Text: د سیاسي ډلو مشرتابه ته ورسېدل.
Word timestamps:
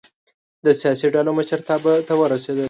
د 0.65 0.67
سیاسي 0.81 1.07
ډلو 1.15 1.31
مشرتابه 1.37 1.93
ته 2.07 2.13
ورسېدل. 2.19 2.59